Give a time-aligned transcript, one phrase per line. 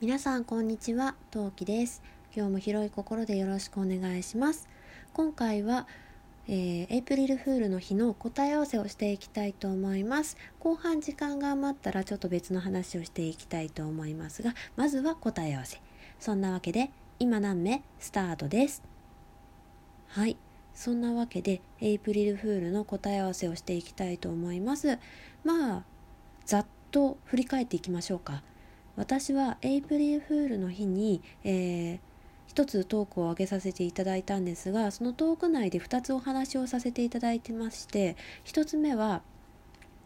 [0.00, 2.02] 皆さんこんにちは、トウキです。
[2.36, 4.68] 今日も広い心でよろしくお願いします。
[5.12, 5.86] 今回は、
[6.48, 10.36] えーエイプリルフールの日の答え合わせをしていきたいと思います。
[10.58, 15.80] 後半時間が余ったらちょっと別の話をしていきたいと思いますが、まずは答え合わせ。
[16.18, 16.90] そんなわけで、
[17.20, 18.82] 今何目スタートです。
[20.08, 20.36] はい。
[20.74, 24.98] そんなわけで、エイプリルフールの答え合わせをしていきたいと思います。
[25.44, 25.84] まあ、
[26.44, 28.42] ざっと振り返っていきましょうか。
[28.96, 31.98] 私はエイプリルフールの日に、えー
[32.46, 39.22] 一つトークを上げさせていただいたんですがそのトーク内で2つお話をさせていただいてまして1つ目は、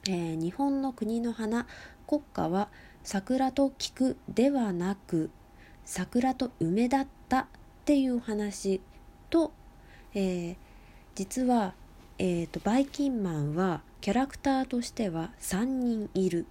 [0.08, 1.66] えー日本の国の花
[2.06, 2.68] 国歌は
[3.02, 5.30] 桜と菊ではなく
[5.84, 7.46] 桜と梅だったっ
[7.84, 8.80] ていう話
[9.28, 9.52] と、
[10.14, 10.56] えー
[11.14, 11.74] 実は、
[12.18, 16.46] えーとバイキンマンはキャラクターとしては3人いる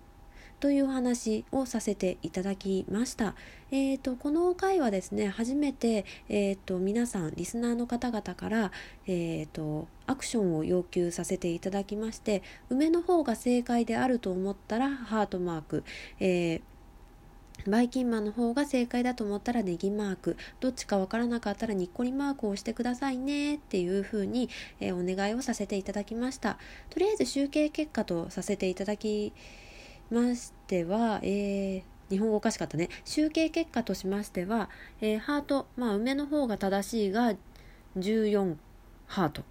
[0.60, 3.36] という話をさせていただきました。
[3.70, 8.72] えー、とこの回はですね初めて、えー、と皆さんリスナーの方々から、
[9.08, 15.84] えー、とアクションを要求させていただきまして梅の方が正解であると思ったらハートマーク、
[16.20, 16.62] えー
[17.66, 20.38] バイキンマンの方が正解だと思ったらネギマーク。
[20.60, 23.56] どっちかわからなかったらニッコリマークを押してくださいね。
[23.56, 24.50] っていう風に、
[24.82, 26.60] お願いをさせていただきました。
[26.90, 29.34] とりあえず集計結果とさせていただき
[30.12, 32.88] ましては、えー日本語おかしかったね。
[33.04, 34.70] 集計結果としましては、
[35.02, 37.34] えーハート、まあ、梅の方が正しいが
[37.98, 38.56] 14
[39.08, 39.44] ハート、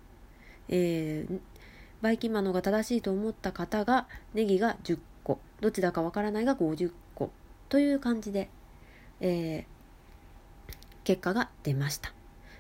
[0.69, 1.41] えー
[2.03, 5.39] バイキンマンの方が正しいと思った方がネギが10個。
[5.61, 7.31] どちだかわからないが50個。
[7.69, 8.49] という感じで、
[9.21, 9.77] えー
[11.05, 12.16] 結果が出ました。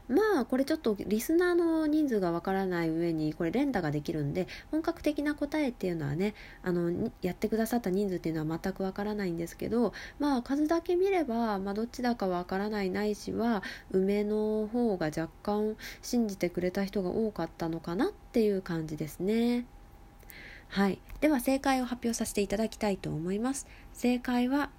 [0.08, 19.66] まあこれちょっとリスナーの人数がわからない上にこれ連打ができるんで本格的な答えっていうのはねあのやってくださった人数っていうのは全くわからないんですけどまあ数だけ見れば、まあ、どっちだかわからないないしは梅の方が若干信じてくれた人が多かったのかなっていう感じですね。
[20.68, 23.66] はい、では正解を発表させていただきたいと思います。
[23.92, 24.70] 正解は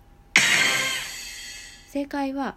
[1.88, 2.55] 正解は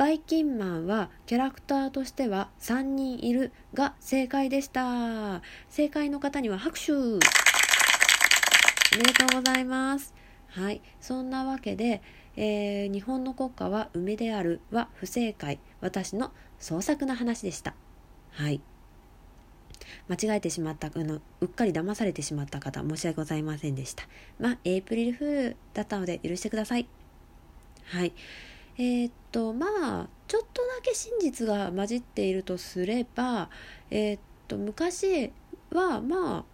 [0.00, 5.42] バイキンマンはキャラクターとしては3人いるが正解でした。
[5.68, 7.18] 正解の方には拍手おめ
[9.02, 10.14] でとうございます。
[10.48, 10.80] はい。
[11.02, 12.00] そんなわけで、
[12.34, 15.58] えー日本の国歌は梅であるは不正解。
[15.82, 17.74] 私の創作な話でした。
[18.30, 18.62] はい。
[20.08, 24.04] 間違えてしまった、あの、うっかり騙されてしまった方、申し訳ございませんでした。
[24.38, 26.88] まあ、エイプリルフールだったので許してください。
[27.84, 28.14] はい。
[28.80, 33.50] えーっとまあちょっとだけ真実が混じっているとすれば
[33.90, 35.32] えーっと昔
[35.70, 36.44] はまあ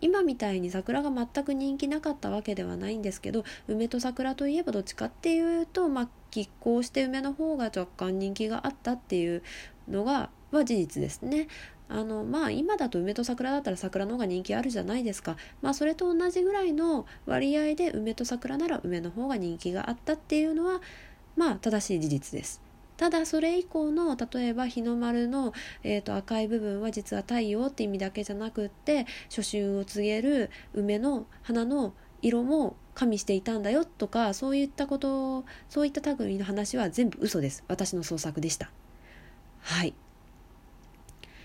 [0.00, 9.42] 今みたいに桜が全く人気なかったわけではないんですけど梅と桜といえばどっちかっていうとまあ拮抗して梅の方が若干人気があったっていう
[9.86, 11.48] のがは事実ですね。
[11.88, 20.80] あのまあ今だと梅と桜だったら桜の方が人気あるじゃないですかまあそれと同じぐらいの割合で梅と桜なら梅の方が人気があったっていうのは
[21.36, 22.62] まあ正しい事実です。
[22.96, 25.52] ただそれ以降の例えば日の丸の、
[25.82, 31.92] えー、と赤い部分は実は太陽って意味だけじゃなくって初春を告げる梅の花の
[32.22, 37.64] 色も加味していたんだよとかそういったことそういった類の話は全部嘘です。
[37.68, 38.70] 私の創作でした。
[39.60, 39.94] はい。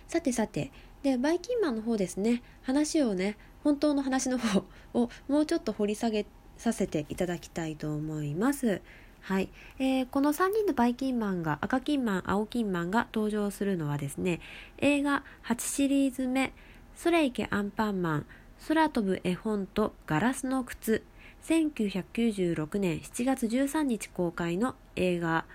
[0.08, 0.72] さてさて。
[1.04, 2.44] でバイキンマンの方ですね。
[2.62, 4.64] 話をね本当の話の方
[4.94, 6.26] をもうちょっと掘り下げ
[6.58, 8.82] させていただきたいと思います。
[9.22, 14.40] はい、えーこの3人のバイキンマンが赤キンマン青キンマンが登場するのはですね
[14.80, 16.54] 映画8シリーズ目
[16.96, 18.26] 「それいけアンパンマン
[18.68, 21.04] 空飛ぶ絵本とガラスの靴」
[21.46, 25.46] 1996年7月13日公開の映画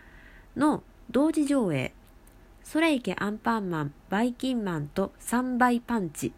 [0.56, 1.92] の同時上映
[2.62, 6.32] 「それいけアンパンマンバイキンマンと3倍パンチ」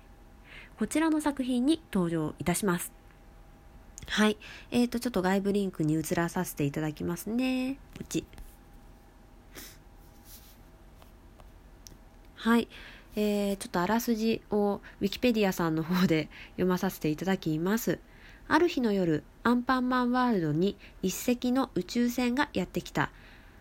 [0.78, 2.97] こちらの作品に登場いたします。
[4.09, 4.37] はい。
[4.71, 7.78] えーと、ちょっと外部リンクに移らさせていただきますね。
[8.01, 8.25] うち。
[12.37, 12.69] はい。
[13.16, 17.99] えー、ちょっとあらすじをウィキペディアさんの方で読まさせていただきます。
[18.49, 23.11] ある日の夜、アンパンマンワールドに一隻の宇宙船がやってきた。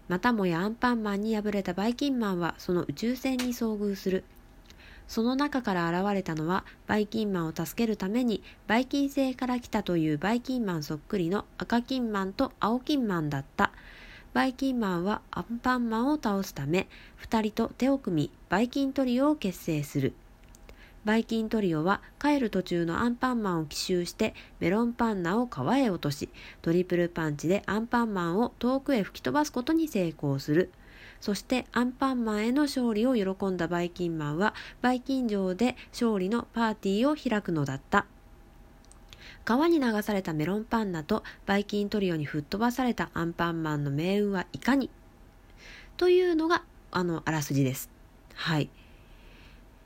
[0.08, 4.24] またもやアンパンマンに敗れたバイキンマンはその宇宙船に遭遇する。
[5.08, 13.72] その中から現れたのはバイキンマンを助けるためにバイキン星から来たというバイキンマンそっくりの赤キンマンと青キンマンだった。
[14.34, 16.88] バイキンマンはアンパンマンを倒すため
[17.22, 20.14] 2人と手を組みバイキントリオを結成する。
[21.06, 26.28] バイキントリオは帰る途中のアンパンマンを奇襲してメロンパンナを川へ落とし
[26.62, 30.70] トリプルパンチでアンパンマンを遠くへ吹き飛ばすことに成功する
[31.20, 38.06] そしてアンパンマンへの勝利を喜んだバイキンマンはバイキン城で勝利のパーティーを開くのだった
[39.48, 44.90] 川に流されたメロンパンナとバイキントリオに吹っ飛ばされたアンパンマンの命運はいかに？
[45.96, 47.90] というのがあのあらすじです。
[48.34, 48.70] はい。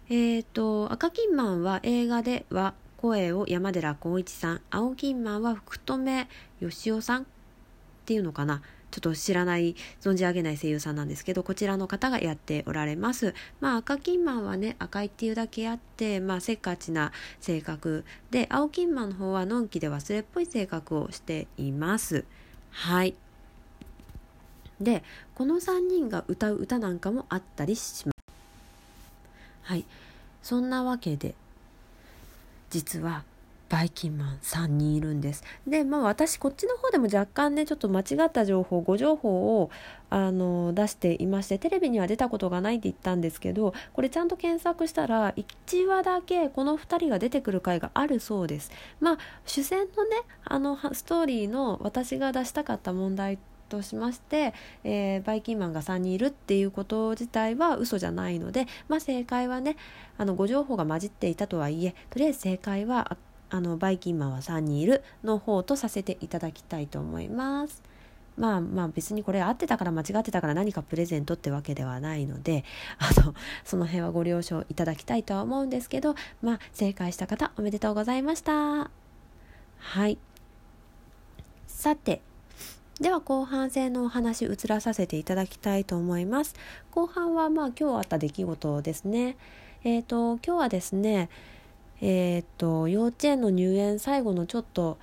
[0.09, 6.27] えっ、ー、と赤金マンは映画では声を山寺宏一さん青金マンは福留
[6.59, 7.25] 義雄さんっ
[8.05, 8.61] ていうのかな
[8.91, 13.33] ちょっと知らない存じ上げない声優さんなんですけどこちらの方がやっておられます。
[13.59, 22.25] まあ赤金マンはね赤いっていうだけあってまあせっかちな性格で青金マンの方はのんきで忘れっぽい性格をしています。
[22.71, 23.15] はい。
[24.79, 25.03] で
[25.35, 28.15] この3人が歌う歌なんかもあったりします。
[29.63, 29.85] はい。
[30.43, 31.35] そんなわけで
[32.69, 33.23] 実は
[33.71, 35.45] バイキンマン3人いるんです。
[35.65, 39.71] で、まあ私こっちの方でも若干ね、ちょっと間違った情報、誤情報を
[40.09, 48.71] あの出していまして、テレビには出たことがないって言ったんですけど、これちゃんと検索したら、1話だけこの2人が出てくる回があるそうです。
[48.99, 53.39] まあ主戦のね、あのストーリーの私が出したかった問題
[53.69, 54.53] としまして、
[54.83, 59.77] えー、バイキンマンが3人いるっていうこと自体は嘘じゃないので、まあ、正解はね
[60.17, 63.15] あの誤情報が混じっていたとはいえとりあえず正解は
[63.51, 67.83] あのバイキンマンは3人いるの方とさせていただきたいと思います。
[68.37, 72.63] まあまあ別にこれ合ってたから間違ってたから何かプレゼントってわけではないので
[72.97, 78.89] あのその辺はご了承いただきたいとは思うんですけどまあ正解した方おめでとうございました。
[79.79, 80.17] はい。
[81.67, 82.21] さて
[83.01, 86.55] では後半戦のお話移らさせていただきたいと思います。
[86.91, 89.35] 後半はまあ今日あった出来事ですね。
[89.83, 91.29] えっ、ー、と今日はですね
[92.01, 94.97] えー、っと幼稚園の入園最後のちょっと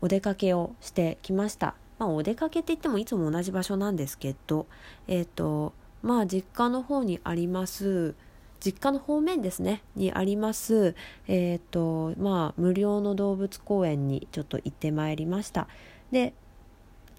[0.00, 1.74] お出かけをしてきました。
[1.98, 4.66] まあ、お出かけって言ってもいつも同じ場所なんですけど、
[5.08, 5.72] えー、っと
[6.02, 8.14] まあ実家の方にあります
[8.60, 10.94] 実家の方面ですねにあります
[11.26, 15.68] えっ、とまあ無料の動物公園にちょっと行ってまいりました
[16.10, 16.32] で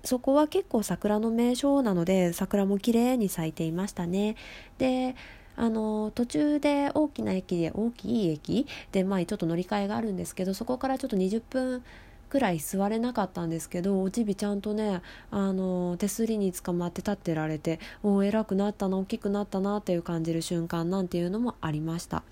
[0.04, 4.36] そこは結構桜の名所なので桜も綺麗に咲いていましたね
[4.78, 5.16] で
[5.58, 11.84] あの途中で大きな駅で大きい駅で、まあ、ちょっと乗り換えがあるんですけどそこからちょっと20分
[12.30, 15.02] くらい座れなかったんですけどおちびちゃんとね
[15.32, 22.24] あの手すりに捕まって立ってられておお偉くなったな大きくなったなっていう感じる瞬間なんていうのもありました。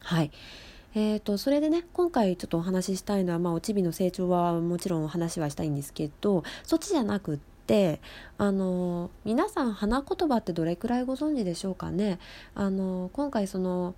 [0.00, 0.30] はい。
[0.96, 8.00] えーと、それでね今回ちょっとお話ししたいのは、まあ、おちびの成長はもちろんお話はしたいんですけどそっちじゃなくってって
[8.36, 12.18] あの皆さん花言葉ってどれくらいご存知でしょうかね？
[12.54, 13.94] あの今回その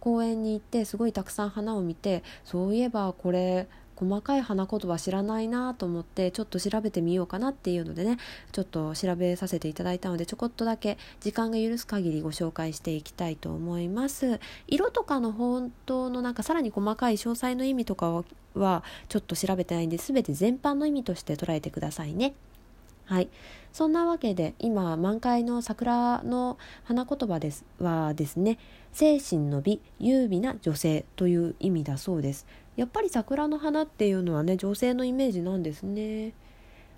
[0.00, 8.18] 公園に行ってすごいたくさん花を見てそういえばこれ細かい花言葉知らないなと思ってちょっと調べてみようかなっていうのでね
[8.50, 14.40] ちょっと調べさせていただいたのでちょこっとだけ時間が許す限りご紹介していきたいと思います。
[14.66, 18.24] 色とかの本当のなんかさらに細かい詳細の意味とか
[18.54, 22.34] はちょっと調べてないんで全て全般の意味として捉えてくださいね。
[23.06, 23.28] はい、
[23.72, 28.58] そんなわけで今満開の桜の花言葉ですはですね
[28.92, 32.46] 精神の美優美な女性という意味だそうです。
[32.76, 36.32] やっぱり桜の花っていうのはね女性のイメージなんですね。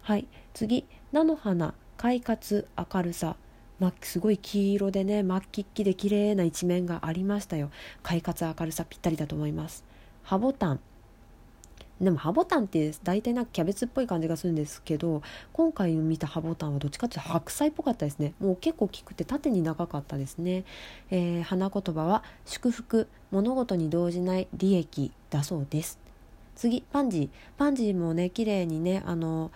[0.02, 0.26] はい。
[0.54, 0.86] 次。
[1.12, 3.36] 菜の花快活明るさ。
[3.78, 7.70] ま、すごい黄色でね末期っきで綺麗な一面がありましたよ。
[8.02, 9.84] 快活明るさぴったりだと思います。
[10.22, 10.80] ハボタン。
[12.00, 15.22] でもハボタンって大体なんかキャベツっぽい感じがするんですけど
[15.54, 18.34] 今回見たハボタンはどっちかっていうと白菜っぽかったですね。
[18.38, 20.64] もう結構大きくて縦に長かったですね、
[21.10, 23.08] えー、花言葉は祝福。
[23.32, 25.98] 物事に動じない利益だそうです。
[26.54, 27.28] 次パンジー。
[27.58, 29.50] パンジーもね綺麗にねあの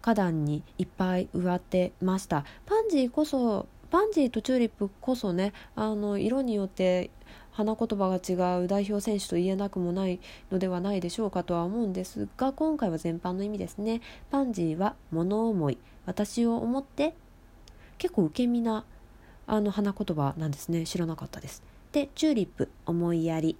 [0.00, 2.44] 花壇にいっぱい植わってました。
[2.66, 7.10] パンジーこそパンジーとチューリップこそねあの色によって
[7.56, 10.20] 花言葉が違う代表選手と言えなくもない
[10.52, 14.02] のではないでしょうかとは思うんですが今回は全般の意味ですね。
[14.30, 15.78] パンジーは物思い。
[16.04, 17.14] 私を思って
[17.96, 18.84] 結構受け身な
[19.46, 20.84] あの花言葉なんですね。
[20.84, 21.62] 知らなかったです。
[21.92, 23.56] でチューリップ思いやり。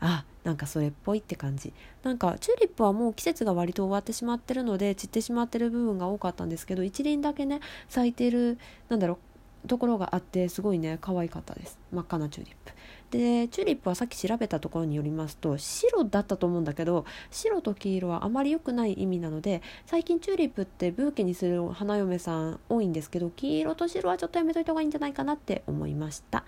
[0.00, 1.72] あなんかそれっぽいって感じ。
[2.02, 9.18] なんかチューリップはもう季節が割と終わってしまってるので散ってしまってる部分が多かったんですけど一輪だけね咲いてるなんだろう
[9.66, 11.78] ところがあってすごいね可愛かったです。
[11.92, 12.72] 真っ赤なチューリップ。
[13.10, 26.44] でチューリップはさっき調べたところによりますと白だったと思うんだけど白と黄色はあまり良くない意味なので最近チューリップってブーケにする花嫁さん多いんですけど黄色と白はちょっとやめといた方がいいんじゃないかなって思いました。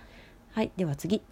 [0.53, 1.23] はいでは次。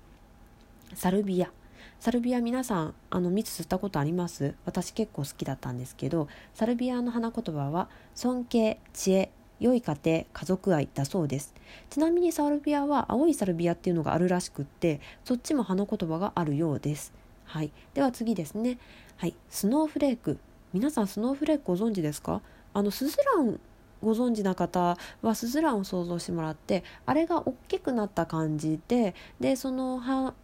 [0.94, 1.50] サルビア。
[1.98, 4.54] サルビア皆さんあの蜜吸ったことあります？
[4.64, 9.32] 私結構好きだったんですけどサルビアの花言葉は尊敬知恵。
[9.60, 11.54] 良い家庭家族愛だそうです。
[11.90, 17.12] ちなみにサルビアは青いサルビアっていうのがあるらしくってそっちも花言葉があるようです。
[17.44, 17.70] はい。
[17.94, 18.78] では次ですね。
[19.16, 19.34] はい。
[19.48, 20.38] スノーフレーク。
[20.72, 22.42] 皆さんスノーフレークご存知ですか？
[22.74, 23.58] あのスズラン
[24.02, 30.34] ご存知な方はスズランを想像してもらってあれが大きくなった感じででその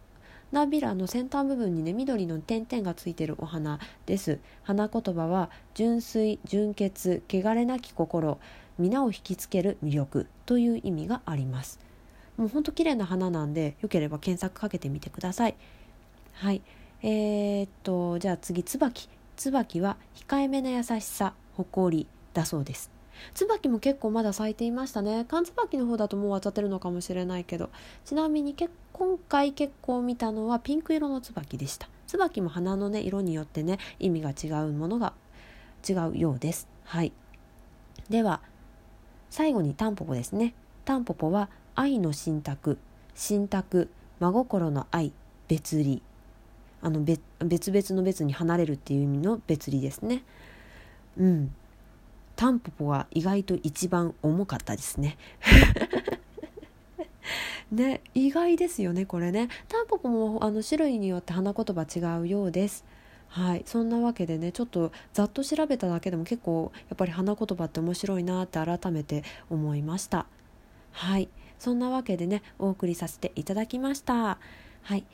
[0.53, 4.37] 花びらの先端部分にね緑の点々がついてるお花です。
[4.61, 8.37] 花言葉は純粋純潔汚れなき心
[8.77, 11.79] 皆を引きつける魅力という意味があります。
[12.37, 15.55] もうほんと綺麗な花なんでよければ検索かけてみてください。
[16.33, 16.61] はい。
[17.01, 19.09] えー、っとじゃあ次椿。
[19.35, 22.91] 椿は控えめな優しさ誇りだそうです。
[23.33, 25.25] 椿も結構まだ咲いていましたね。
[25.27, 27.71] 缶椿の方だともう渡ってるのかもしれないけど。
[28.05, 28.53] ちなみに
[28.93, 31.89] 今回結構見たのはピンク色の椿でした。
[32.07, 35.13] 椿も花のね色によってね意味が違うものが
[35.87, 36.67] 違うようです。
[36.85, 37.11] はい。
[38.09, 38.41] では
[39.29, 40.53] 最後にタンポポですね。
[40.85, 42.77] タンポポは愛の信託。
[43.15, 45.11] 信託真心の愛
[45.47, 45.97] 別離。
[46.81, 50.23] あの別々の別に離れるっていう意味の別離ですね。
[51.17, 51.53] うん。
[52.35, 55.17] タンポポは意外と一番重かったですね。
[57.71, 59.49] ね意外ですよねこれね。
[59.67, 62.85] タンポポもあの種類によって花言葉違うようです。
[63.27, 63.63] はい。
[63.65, 70.27] そんなわけでねちょっとざっと調べただけでも結構やっぱり花言葉って面白いなって改めて思いました。
[70.91, 71.29] はい。
[71.57, 74.37] そんなわけでねお送りさせていただきました。
[74.81, 75.05] はい。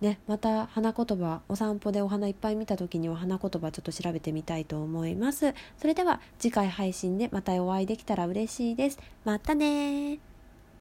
[0.00, 5.54] ね、また花言葉お散歩でお花いっぱい見た時には花言葉ちょっと調べてみたいと思います。
[5.76, 8.98] それでは次回配信でまたお会いできたら嬉しいです。
[9.24, 10.29] またね